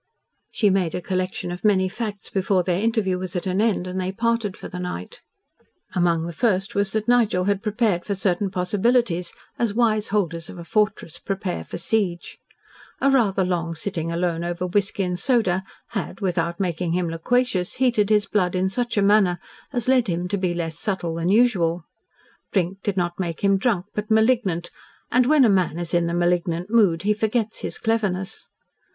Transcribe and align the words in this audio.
She 0.49 0.71
made 0.71 0.95
a 0.95 0.99
collection 1.01 1.51
of 1.51 1.63
many 1.63 1.87
facts 1.87 2.31
before 2.31 2.63
their 2.63 2.79
interview 2.79 3.19
was 3.19 3.35
at 3.35 3.45
an 3.45 3.61
end, 3.61 3.85
and 3.85 4.01
they 4.01 4.11
parted 4.11 4.57
for 4.57 4.67
the 4.67 4.79
night. 4.79 5.21
Among 5.93 6.25
the 6.25 6.33
first 6.33 6.73
was 6.73 6.91
that 6.93 7.07
Nigel 7.07 7.43
had 7.43 7.61
prepared 7.61 8.03
for 8.03 8.15
certain 8.15 8.49
possibilities 8.49 9.31
as 9.59 9.75
wise 9.75 10.07
holders 10.07 10.49
of 10.49 10.57
a 10.57 10.63
fortress 10.63 11.19
prepare 11.19 11.63
for 11.63 11.77
siege. 11.77 12.39
A 12.99 13.11
rather 13.11 13.45
long 13.45 13.75
sitting 13.75 14.11
alone 14.11 14.43
over 14.43 14.65
whisky 14.65 15.03
and 15.03 15.19
soda 15.19 15.63
had, 15.89 16.19
without 16.19 16.59
making 16.59 16.93
him 16.93 17.07
loquacious, 17.07 17.75
heated 17.75 18.09
his 18.09 18.25
blood 18.25 18.55
in 18.55 18.69
such 18.69 18.97
a 18.97 19.03
manner 19.03 19.37
as 19.71 19.87
led 19.87 20.07
him 20.07 20.27
to 20.29 20.37
be 20.39 20.55
less 20.55 20.79
subtle 20.79 21.13
than 21.13 21.29
usual. 21.29 21.83
Drink 22.51 22.81
did 22.81 22.97
not 22.97 23.19
make 23.19 23.43
him 23.43 23.55
drunk, 23.59 23.85
but 23.93 24.09
malignant, 24.09 24.71
and 25.11 25.27
when 25.27 25.45
a 25.45 25.47
man 25.47 25.77
is 25.77 25.93
in 25.93 26.07
the 26.07 26.15
malignant 26.15 26.71
mood, 26.71 27.03
he 27.03 27.13
forgets 27.13 27.59
his 27.59 27.77
cleverness. 27.77 28.49